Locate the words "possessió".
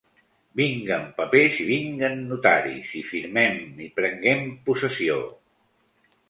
4.71-5.21